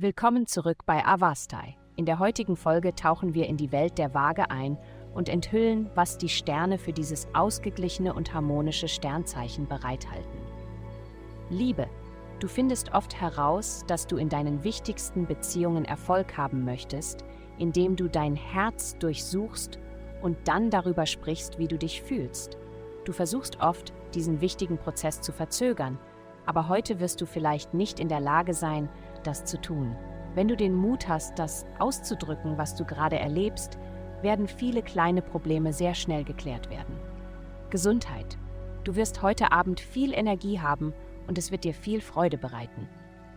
[0.00, 1.76] Willkommen zurück bei Avastai.
[1.96, 4.78] In der heutigen Folge tauchen wir in die Welt der Waage ein
[5.12, 10.38] und enthüllen, was die Sterne für dieses ausgeglichene und harmonische Sternzeichen bereithalten.
[11.50, 11.88] Liebe.
[12.38, 17.24] Du findest oft heraus, dass du in deinen wichtigsten Beziehungen Erfolg haben möchtest,
[17.58, 19.80] indem du dein Herz durchsuchst
[20.22, 22.56] und dann darüber sprichst, wie du dich fühlst.
[23.04, 25.98] Du versuchst oft, diesen wichtigen Prozess zu verzögern,
[26.46, 28.88] aber heute wirst du vielleicht nicht in der Lage sein,
[29.22, 29.96] das zu tun.
[30.34, 33.78] Wenn du den Mut hast, das auszudrücken, was du gerade erlebst,
[34.22, 36.96] werden viele kleine Probleme sehr schnell geklärt werden.
[37.70, 38.38] Gesundheit.
[38.84, 40.94] Du wirst heute Abend viel Energie haben
[41.26, 42.88] und es wird dir viel Freude bereiten.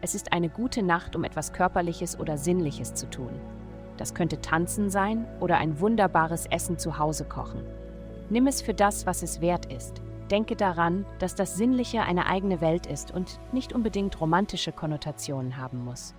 [0.00, 3.30] Es ist eine gute Nacht, um etwas Körperliches oder Sinnliches zu tun.
[3.96, 7.62] Das könnte Tanzen sein oder ein wunderbares Essen zu Hause kochen.
[8.30, 10.02] Nimm es für das, was es wert ist.
[10.30, 15.84] Denke daran, dass das Sinnliche eine eigene Welt ist und nicht unbedingt romantische Konnotationen haben
[15.84, 16.14] muss.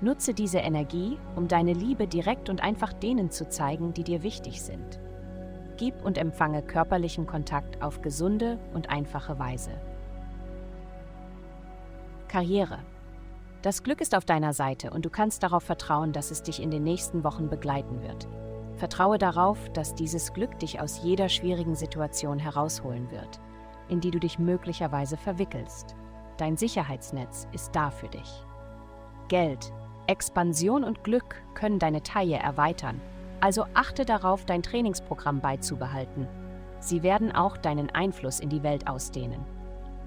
[0.00, 4.62] Nutze diese Energie, um deine Liebe direkt und einfach denen zu zeigen, die dir wichtig
[4.62, 5.00] sind.
[5.76, 9.72] Gib und empfange körperlichen Kontakt auf gesunde und einfache Weise.
[12.28, 12.78] Karriere.
[13.62, 16.70] Das Glück ist auf deiner Seite und du kannst darauf vertrauen, dass es dich in
[16.70, 18.28] den nächsten Wochen begleiten wird.
[18.78, 23.40] Vertraue darauf, dass dieses Glück dich aus jeder schwierigen Situation herausholen wird,
[23.88, 25.96] in die du dich möglicherweise verwickelst.
[26.36, 28.44] Dein Sicherheitsnetz ist da für dich.
[29.26, 29.72] Geld,
[30.06, 33.00] Expansion und Glück können deine Taille erweitern,
[33.40, 36.28] also achte darauf, dein Trainingsprogramm beizubehalten.
[36.78, 39.44] Sie werden auch deinen Einfluss in die Welt ausdehnen.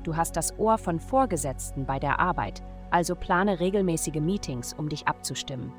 [0.04, 5.08] Du hast das Ohr von Vorgesetzten bei der Arbeit, also plane regelmäßige Meetings, um dich
[5.08, 5.74] abzustimmen.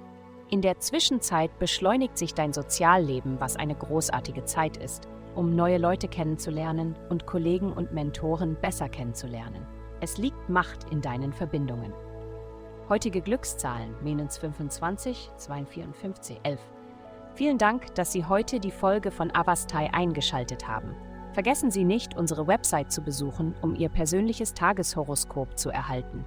[0.53, 6.09] In der Zwischenzeit beschleunigt sich dein Sozialleben, was eine großartige Zeit ist, um neue Leute
[6.09, 9.67] kennenzulernen und Kollegen und Mentoren besser kennenzulernen.
[10.03, 11.95] Es liegt Macht in deinen Verbindungen.
[12.91, 16.61] Heutige Glückszahlen minus 25, 254, 11.
[17.35, 20.95] Vielen Dank, dass Sie heute die Folge von Avastai eingeschaltet haben.
[21.33, 26.27] Vergessen Sie nicht, unsere Website zu besuchen, um Ihr persönliches Tageshoroskop zu erhalten.